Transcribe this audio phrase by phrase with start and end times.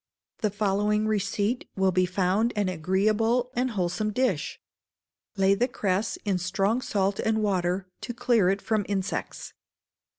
[0.39, 4.59] The following receipt will be found an agreeable and wholesome dish:
[5.37, 9.53] Lay the cress in strong salt and water, to clear it from insects.